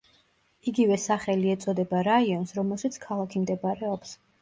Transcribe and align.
იგივე 0.71 0.97
სახელი 1.03 1.53
ეწოდება 1.57 2.01
რაიონს, 2.09 2.57
რომელშიც 2.59 3.01
ქალაქი 3.09 3.47
მდებარეობს. 3.47 4.21